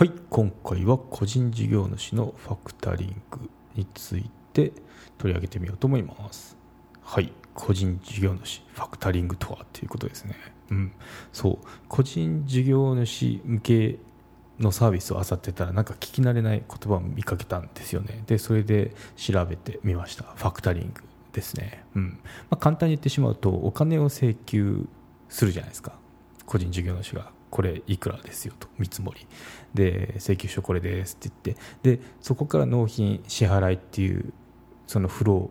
[0.00, 4.72] はい今回は個人事業主のファクタリングについて
[5.18, 6.56] 取り上げてみようと思います。
[7.02, 10.36] はい個人事業主ファクタリングとはということですね。
[10.70, 10.92] うん
[11.34, 13.98] そう個人事業主向け
[14.58, 18.22] のサービスを漁ってたらなんか聞き慣れない言葉を見かけたんですよね。
[18.26, 20.24] でそれで調べてみました。
[20.34, 21.02] ファクタリング
[21.34, 22.20] ですね、うん。
[22.48, 24.88] まあ、簡単に言ってしまうとお金を請求
[25.28, 25.92] するじゃないですか。
[26.46, 27.38] 個人事業主が。
[27.50, 29.26] これいくらですよと見積もり。
[29.74, 31.96] で請求書これですって言って。
[31.96, 34.32] でそこから納品支払いっていう
[34.86, 35.50] そのフロ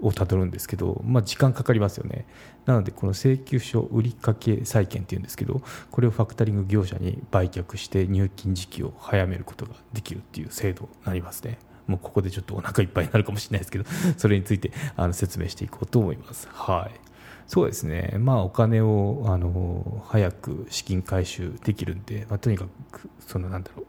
[0.00, 2.26] ーをたどるんですけど、まあ、時間かかりますよね。
[2.64, 11.58] なのでこの請求書売掛債権っていうんですけどこれをファクタリング業者に売却して入金時期を早めることができるっていう制度になりますね。
[11.86, 13.84] もうここでちょっとお腹いっぱいになるかもしれないですけど
[14.16, 16.48] それについてあの説明していこうと思います。
[16.52, 17.09] はい。
[17.50, 23.86] そうですね、まあ、お金をあの早く資金回収できるんで、まあ、とにかくそのなんだろう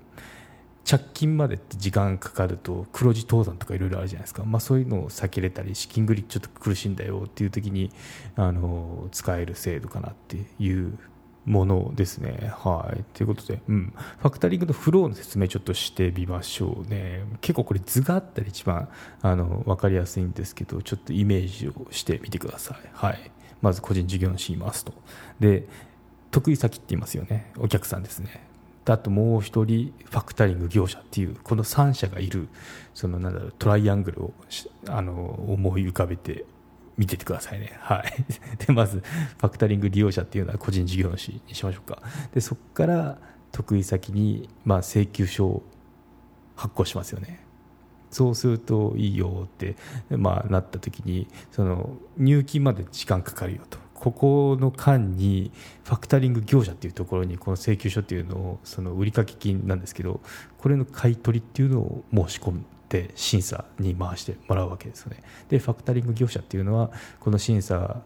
[0.84, 7.92] 着金までって時間かかると黒字倒産とかいろいろあるじゃないですか、まあ、そういうのを避けれたり資金繰りちょっと苦しいんだよっていう時に
[8.36, 10.98] あの使える制度かなっていう
[11.45, 12.52] ものですね。
[12.56, 13.04] はい。
[13.16, 13.94] ということで、うん。
[14.20, 17.23] ファクタリングのフローの説明ちょっとしてみましょうね。
[17.42, 18.89] 結構これ図があったら一番、
[19.23, 22.89] あの、わかりやすいんですけど、ちょっとイメージをしてみてください。
[22.94, 23.32] はい。
[23.62, 24.94] まず個人事業主いますと。
[25.40, 25.67] で、
[26.31, 27.52] 得意先って言いますよね。
[27.58, 28.48] お客さんですね。
[28.86, 32.48] あともう一人ファクタリング業者っていうこの3社がいる
[32.95, 34.34] そのなんだろうトライアングルを
[34.88, 36.45] あの思い浮かべて
[36.98, 37.78] 見ててくださいね。
[37.80, 38.14] はい。
[38.66, 42.02] で、まず、ファクタリング利用者っていうのは個人事業主にしましょうか。
[42.33, 43.17] で、そこから
[43.52, 45.64] 得意先に、ま、請求書を
[46.55, 47.39] 発行しますよね。
[48.11, 49.76] そうするといいよって、
[50.10, 53.80] まあ、なった時にその入金まで時間かかるよと。
[53.94, 55.52] ここの間に
[55.83, 60.22] ファクタリング業者っていうところにこの請求書っていうのをその売掛金なんですけど
[60.58, 62.54] これの買い取りっていうのを申し込っ
[62.89, 65.22] て審査に回してもらうわけですよね。
[65.49, 68.02] でファクタリング業者っていうのはこの審査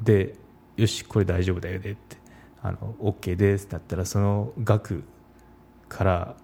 [0.00, 0.34] で
[0.76, 2.16] よしこれ大丈夫だよねって
[2.62, 5.04] あの OK ですってなったらその額
[5.88, 6.36] から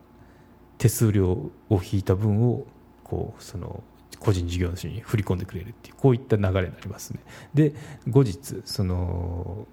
[0.82, 2.66] 手数料を引いた分を
[3.04, 3.84] こうその
[4.18, 7.20] 個人事業主に振り込んでくれるっていうこういった流れになりますね。
[7.54, 7.72] で
[8.08, 9.68] 後日その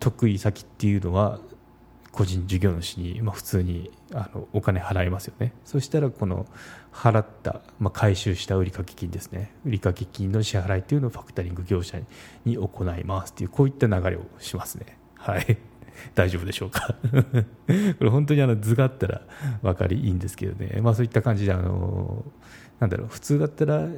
[0.00, 1.40] 得意先っていうのは
[2.12, 5.54] 個人事業主に、まあ、普通にあのお金払いますよね。
[5.64, 6.44] そしたらこの
[6.92, 9.54] 払った、まあ、回収した売掛金ですね。
[9.64, 11.98] 売掛金の支払いというのをファクタリング業者
[12.44, 14.98] に行いますというこういった流れをしますね。
[15.16, 15.56] はい。
[16.14, 16.94] 大丈夫でしょうか？
[17.98, 19.22] これ本当にあの図があったら
[19.62, 22.24] 分かりいいんですけどね、まあ、そういった感じであの
[22.80, 23.88] なんだろう普通だったら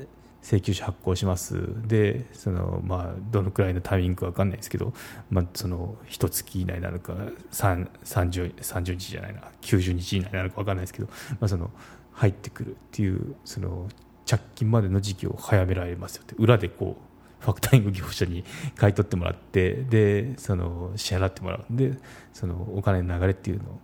[0.42, 1.60] 請求書発行します。
[1.88, 4.92] でその、まあ、どのくらいのタイミングか分かんないですけど、
[5.28, 7.14] まあ、その一月以内なのか
[7.50, 11.08] 30, 30日じゃないな90日以内なのか分かんないですけど、
[11.40, 11.70] まあ、その
[12.12, 13.88] 入ってくるっていうその
[14.24, 16.34] 着金までの時期を早められますよって。
[16.38, 18.44] 裏でこうファクタリング業者に
[18.76, 21.72] 買い取ってもらってでその支払ってもらう。
[21.72, 21.98] んで
[22.32, 23.80] そのお金の流れっていうのを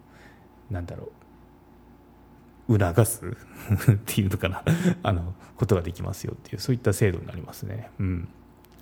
[0.70, 1.04] なんだろ
[2.68, 2.78] う。
[2.78, 3.26] 促す？
[3.92, 4.62] っていうのかな。
[5.02, 7.90] あのことができますよっていうそういった制度になりますね。
[7.98, 8.28] うん、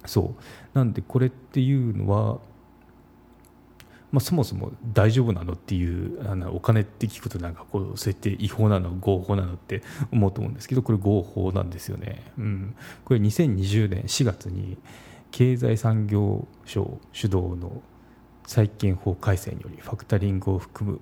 [0.07, 0.79] そう。
[0.79, 2.39] なんでこれっていうのは、
[4.13, 9.83] まあ、そもそも大丈夫なのっていうあのお金って聞くとなんかこうそうやって違法なの合法なのって
[10.13, 12.33] 思うと思うんですけどこれ合法なんですよね。
[12.37, 14.79] うん、これ2020年4月に
[15.31, 17.83] 経済産業省主導の
[18.47, 21.01] 債権法改正によりファクタリングを含む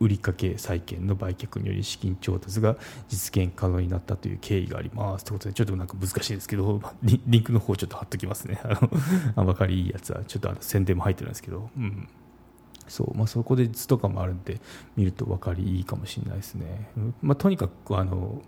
[0.00, 2.76] 売掛債権の売却により資金調達が
[3.08, 8.80] 実現可能になったという経緯がありますということでちょっとなんか難しいですけどリンクの方ちょっと貼っときますねあ
[9.36, 12.08] の分かりいいやつはちょっとあの宣伝も入ってるんですけど、うん
[12.90, 14.60] そうまあ、そこで図とかもあるんで
[14.96, 16.90] 見ると分かりいいかもしれないですね、
[17.22, 18.42] まあ、とにかくあの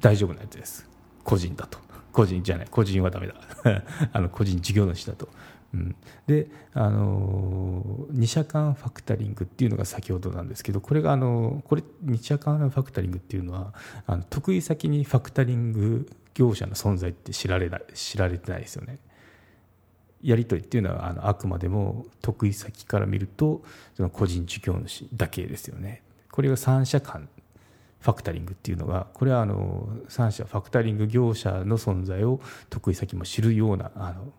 [0.00, 0.88] 大丈夫なやつです。
[1.24, 1.78] 個人だと。
[2.12, 2.66] 個人じゃない。
[2.70, 3.34] 個人はダメだ。
[4.12, 5.28] あの個人事業主だと。
[5.74, 5.96] うん、
[6.26, 13.74] であの二社間ファクタリングっていうのが先ほどなんですけどこれがあのこれ二社間ファクタリングっていうのは
[14.06, 18.98] あの得意先にファクタリング業者の存在って知られない知られてないですよね。
[20.26, 23.62] やり取りっていうのはあのあくまでも得意先から見ると
[23.94, 26.02] その個人事業主だけですよね。
[26.32, 27.28] これが3社間
[28.00, 32.40] ファクタリングっていうのがこれはあの3社ファクタリング業者の存在を
[32.70, 34.32] 得意先も知るようなあの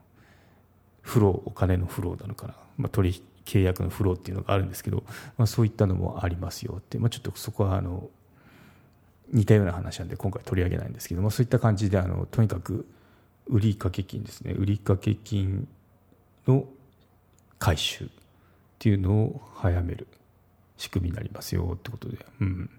[1.01, 5.03] フローお金のフローなのかな、まあ、取引契約のフローっていうのがあるんですけど、
[5.37, 8.09] まあ、そういったのもありますよって、まあ、ちょっとそこはあの
[9.31, 12.85] 似たような話なんで今回取り上げないんですけどもそういった感じであのとにかく
[13.49, 14.53] 売掛金ですね。
[14.53, 15.67] 売掛金
[16.47, 16.65] の
[17.59, 18.07] 回収っ
[18.79, 20.07] ていうのを早める
[20.77, 22.69] 仕組みになりますよってことで、うん、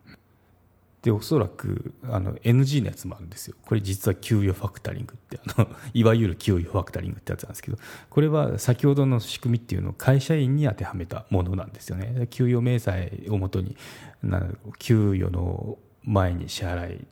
[1.03, 3.57] でおそらくあの NG のやつもあるんですよ。
[3.65, 7.79] これ実は給与ファクタリングってあの いわゆる給与ファクタリングってやつなんですけど
[8.11, 12.27] これは先ほどの仕組みっていうのを会社員に当てはめたものなんですよね。
[12.31, 13.77] 給与明細をもとに
[14.79, 17.07] 給与の前に支払い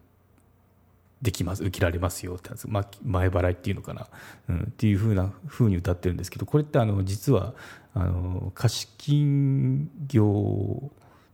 [1.26, 4.06] できます受けられますよってやつ、まあ、前払いっていうのかな、
[4.48, 7.54] うん、っていうふうなふうに歌ってるんですけどこれってあの実は
[7.94, 10.88] あの貸金業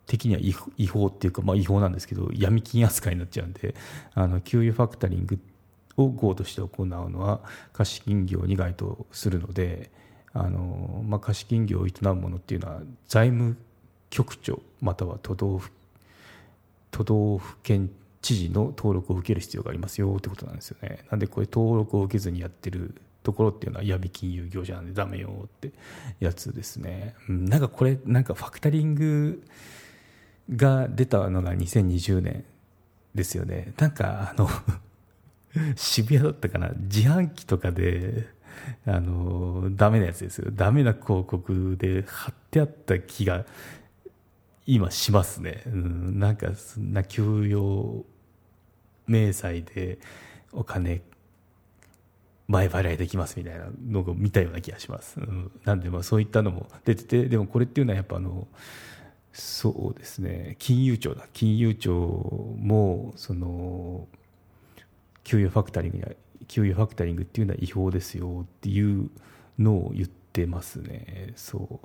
[0.06, 0.40] 的には
[0.78, 3.74] 違法っていうか、まあ、違法なんですけど闇金扱いになっちゃうんで
[4.14, 5.38] あの給与ファクタリング
[5.98, 7.42] を業として行うのは
[7.74, 9.90] 貸金業に該当するので
[10.32, 13.58] あの、まあ、貸金業を営むものっていうのは財務
[14.08, 15.70] 局長または都道府
[16.90, 17.90] 都道府県
[18.22, 21.04] 知事の登録を受ける必要がありますよってことなんですよね。
[21.10, 25.72] なんでこれ登録を受けずにやってるところっていうのは闇金融業者なんでダメよって
[26.20, 27.14] やつですね。
[27.28, 29.42] なんかこれなんかファクタリング
[30.56, 32.44] が出たのが2020年
[33.14, 33.74] ですよね。
[33.78, 34.48] なんかあの
[35.76, 36.70] 渋谷だったかな？
[36.76, 38.26] 自販機とかで
[38.86, 43.44] あのダメなやつですよダメな広告で貼ってあった気が
[44.66, 48.04] 今しますね、うん、なんかそんな給与
[49.06, 49.98] 明細で
[50.52, 51.02] お金
[52.48, 58.46] 前払いできますみたいなのを見たような気がします、うん、なんでまあそういったのも出ててでもこれっていうのはやっぱあの
[59.32, 60.56] そうですね。
[60.58, 61.26] 金融庁だ。
[61.32, 64.06] 金融庁もその
[65.24, 66.08] 給与ファクタリングや
[66.48, 69.10] 給与ファクタリングっていうのは違法ですよっていう
[69.58, 71.32] のを言ってますね。
[71.34, 71.80] そ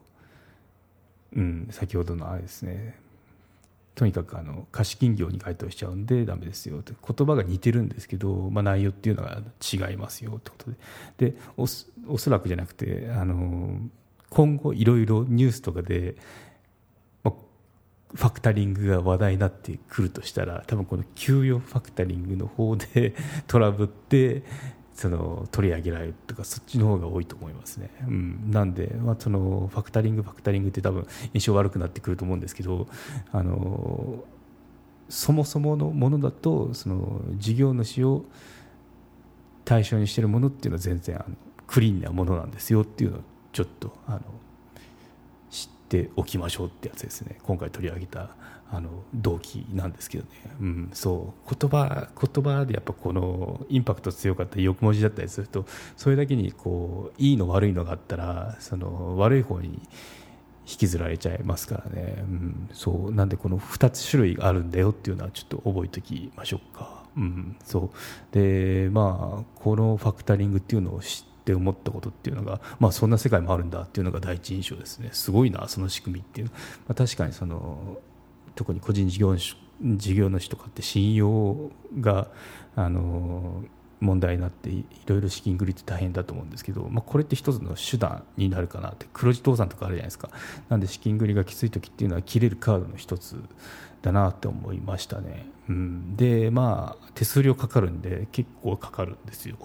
[1.34, 1.40] う。
[1.40, 1.68] うん。
[1.72, 3.00] 先ほどのあれですね。
[3.97, 10.69] とにかくあの貸金業に該当しちゃうんでダメですよって言葉が似てるんですけど、まあ、内容っていうのが違いますよってこと
[11.17, 11.31] で。
[11.31, 11.63] でお
[12.07, 13.79] おそらくじゃなくてあの
[14.29, 16.15] 今後いろいろニュースとかで
[18.13, 23.15] ファクタリングが話題になってくるとしたら多分この給与ファクタリングの方で
[23.47, 24.44] トラブって
[24.97, 31.05] その取り上げられるとかそっちの方が多いと思いますね、うん、なんで、まあ、そのファクタリングファクタリングって多分
[31.35, 32.88] 印象悪くなってくると思うんですけど
[33.31, 34.23] あの
[35.07, 38.25] そもそものものだとその事業主を
[39.65, 41.35] 対象にしてるものっていうのは全然あの
[41.67, 43.21] クリーンなものなんですよっていうのを
[43.53, 44.21] ちょっとあの
[45.88, 47.38] ておきましょうってやつですね。
[47.44, 48.36] 今回取り上げた
[48.69, 50.30] あの動機なんですけどね、
[50.60, 51.56] うん、そう。
[51.56, 59.81] 言葉言葉でやっぱこのインパクト強かったり横文字だったりするとそれだけにこういいの悪いのがあったらその悪い方に
[60.69, 63.12] 引きずられちゃいますからね、うん、そう。
[63.13, 67.06] なんでこの2つ種類があるんだよっていうのはちょっと覚えておきましょうか。
[67.16, 67.90] うん、そう。
[68.31, 75.11] でまあこのファクタリングっていうのを知ってって思ったことっていうのが、まあ、そんな世界もあるんだっていうのが第一印象ですね。
[75.13, 76.53] すごいなその仕組みっていう、ま
[76.89, 77.97] あ、確かにその
[78.55, 82.27] 特に個人事業主事業主とかって信用が
[82.75, 83.63] あの
[83.99, 90.30] 問題になっていろいろ資金繰りって大変だと思うんですけど、まあ、これって一つの手段になるかなって黒字倒産とかあるじゃないですか。
[90.69, 93.42] なんで資金繰りがきつい時っていうのは切れるカードの一つ
[94.01, 99.57] だなって思いましたね、うん、でまあ手数料かかるんで結構かかるんですよ。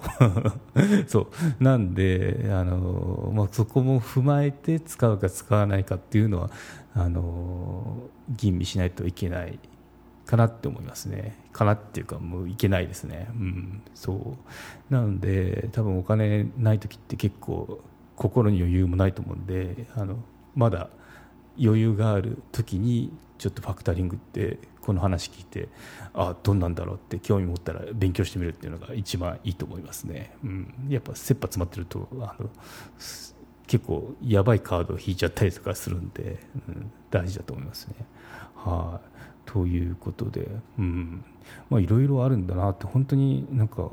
[1.07, 1.29] そ
[1.61, 1.63] う。
[1.63, 6.51] なんであの、まあ、そこも踏まえて使うか使わないかっていうのは
[6.95, 9.59] あの吟味しないといけない
[10.33, 11.37] かなって思いますね。
[11.53, 13.29] かなっていうかもういけないですね。
[13.33, 13.83] うん。
[13.95, 14.39] そ
[14.91, 14.93] う。
[14.95, 17.83] なので多分お金ない時って結構
[18.17, 20.17] 心に余裕もないと思うんであの
[20.55, 20.89] まだ
[21.63, 25.69] 余裕がある時にちょっとファクタリングってこの話聞いて
[26.15, 32.49] あどんなんだろうって興味持ったら勉強してみるっていうのが一番いいと思いますね、うん、やっぱ切羽詰まってるとあの
[33.67, 37.95] 結構やばいカードを引いちゃったりとかするんで、うん、大事だと思いますね。
[38.55, 39.12] はい、
[39.53, 41.25] ということでうん。
[41.69, 43.91] まあいろいろあるんだなって本当になんか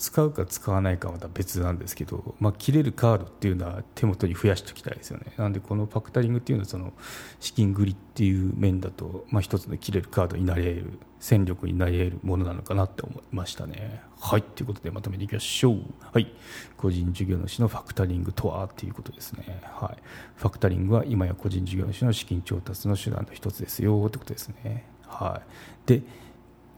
[0.00, 5.34] 使うか使わないかはまた別なんですけど、まあ、切れるカードっていうのは手元に増やしておきたいですよね。
[5.36, 6.94] なんでこのファクタリングっていうのはその
[7.38, 14.00] 資金繰りっていう面だと、まあ、一つの切れるカードになり得る戦力になり得るものなのかなって思いましたね。
[14.18, 15.82] はいということでまとめていきましょう。
[16.00, 16.32] はい
[16.78, 19.60] 個人事業主のファクタリングとはっていうことですね。
[19.64, 20.02] はい
[20.36, 24.86] ファクタリングは今や個人事業主の資金調達の手段の一つですよってことですね。
[25.06, 26.02] はい、で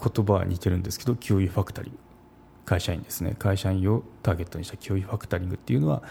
[0.00, 2.11] 言葉は似てるんですけどキウイファクタリング。
[2.64, 3.34] 会社員ですね。
[3.38, 6.02] 会社員をターゲットにしたキウイファクタリングっていうのは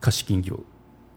[0.00, 0.60] 貸金業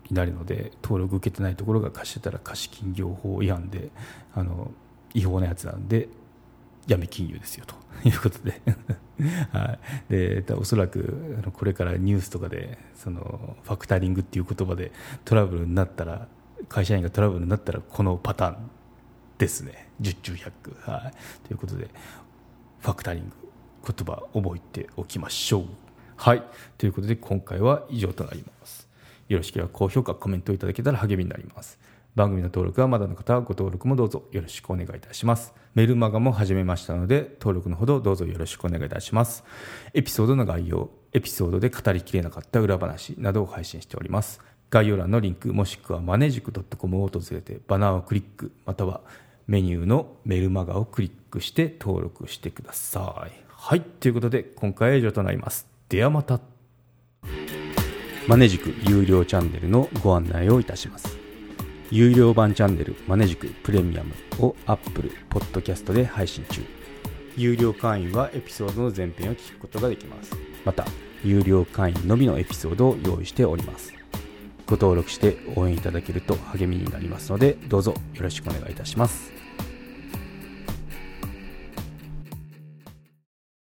[0.10, 3.90] になるので登録受けてないところが貸してたら貸金業法違反で
[4.34, 4.72] あの
[5.14, 6.10] 違法なやつなんで
[6.88, 7.76] 闇金融ですよと。
[8.08, 8.62] いうことで。
[9.52, 9.78] は
[10.10, 14.94] い、でおそらくこれからニュースとかでそのファクタリングっていう言葉で
[15.26, 16.30] トラブルになったら
[16.70, 18.72] 会社員がトラブルになったらこのパターン
[19.38, 19.90] ですね。
[20.00, 21.90] 十中百、はい、ということで
[22.80, 23.49] ファクタリング。
[23.86, 25.66] 言葉覚えておきましょう
[26.16, 26.44] はい
[26.78, 28.88] ということで今回は以上となります
[29.28, 31.80] よろしければ高評価コメントいただけたら励みになります
[32.16, 35.54] 番組の登録はまだの方はご登録もどうぞよろしくお願いいたします。
[35.74, 39.44] メルマガも始めましたので、登録のほどどうぞよろしくお願いいたします。
[39.94, 44.42] エピソードの概要、エピソードで語りきれなかった裏話などを配信しております。
[44.70, 49.02] 概要欄のリンクもしくはマネジク .com を訪れてバナーをクリックまたは
[49.48, 53.49] メニューのメルマガをクリックして登録してください。
[53.62, 55.68] はい、ということで今回は以上となります。
[55.89, 56.39] ではまた。
[58.25, 61.18] マネジク有料チャンネルのご案内をいたします。
[61.92, 66.63] 有料版チャンネルマネジクプレミアムを Apple Podcast で配信中
[67.36, 70.32] 有料会員はエピソードの前編を聞くことができます
[70.66, 70.86] また
[71.24, 73.94] 有料会員のみのエピソードを用意しております
[74.68, 79.38] ご登録して応援いただけると励みになりますのでどうぞよろしくお願いいたします